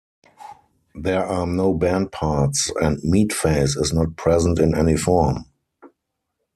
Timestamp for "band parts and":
1.75-2.97